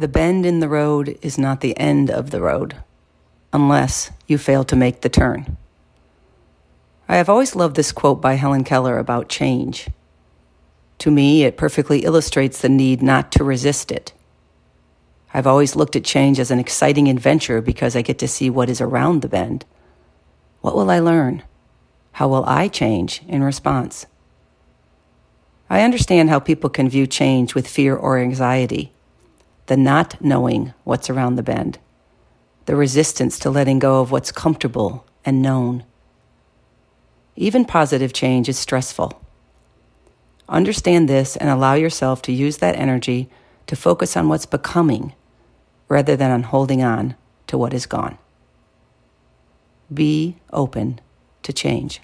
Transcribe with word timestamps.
The 0.00 0.08
bend 0.08 0.46
in 0.46 0.60
the 0.60 0.68
road 0.70 1.18
is 1.20 1.36
not 1.36 1.60
the 1.60 1.76
end 1.76 2.10
of 2.10 2.30
the 2.30 2.40
road, 2.40 2.74
unless 3.52 4.10
you 4.26 4.38
fail 4.38 4.64
to 4.64 4.74
make 4.74 5.02
the 5.02 5.10
turn. 5.10 5.58
I 7.06 7.16
have 7.16 7.28
always 7.28 7.54
loved 7.54 7.76
this 7.76 7.92
quote 7.92 8.18
by 8.18 8.36
Helen 8.36 8.64
Keller 8.64 8.96
about 8.96 9.28
change. 9.28 9.90
To 11.00 11.10
me, 11.10 11.44
it 11.44 11.58
perfectly 11.58 11.98
illustrates 11.98 12.62
the 12.62 12.70
need 12.70 13.02
not 13.02 13.30
to 13.32 13.44
resist 13.44 13.92
it. 13.92 14.14
I've 15.34 15.46
always 15.46 15.76
looked 15.76 15.96
at 15.96 16.04
change 16.04 16.40
as 16.40 16.50
an 16.50 16.58
exciting 16.58 17.06
adventure 17.06 17.60
because 17.60 17.94
I 17.94 18.00
get 18.00 18.18
to 18.20 18.26
see 18.26 18.48
what 18.48 18.70
is 18.70 18.80
around 18.80 19.20
the 19.20 19.28
bend. 19.28 19.66
What 20.62 20.74
will 20.74 20.90
I 20.90 21.00
learn? 21.00 21.42
How 22.12 22.26
will 22.26 22.46
I 22.46 22.68
change 22.68 23.20
in 23.28 23.42
response? 23.42 24.06
I 25.68 25.82
understand 25.82 26.30
how 26.30 26.38
people 26.40 26.70
can 26.70 26.88
view 26.88 27.06
change 27.06 27.54
with 27.54 27.68
fear 27.68 27.94
or 27.94 28.16
anxiety, 28.16 28.94
the 29.70 29.76
not 29.76 30.20
knowing 30.20 30.74
what's 30.82 31.08
around 31.08 31.36
the 31.36 31.44
bend, 31.44 31.78
the 32.66 32.74
resistance 32.74 33.38
to 33.38 33.48
letting 33.48 33.78
go 33.78 34.00
of 34.00 34.10
what's 34.10 34.32
comfortable 34.32 35.06
and 35.24 35.40
known. 35.40 35.84
Even 37.36 37.64
positive 37.64 38.12
change 38.12 38.48
is 38.48 38.58
stressful. 38.58 39.22
Understand 40.48 41.08
this 41.08 41.36
and 41.36 41.48
allow 41.48 41.74
yourself 41.74 42.20
to 42.22 42.32
use 42.32 42.56
that 42.56 42.74
energy 42.74 43.30
to 43.68 43.76
focus 43.76 44.16
on 44.16 44.28
what's 44.28 44.44
becoming 44.44 45.14
rather 45.88 46.16
than 46.16 46.32
on 46.32 46.42
holding 46.42 46.82
on 46.82 47.14
to 47.46 47.56
what 47.56 47.72
is 47.72 47.86
gone. 47.86 48.18
Be 49.94 50.34
open 50.52 51.00
to 51.44 51.52
change. 51.52 52.00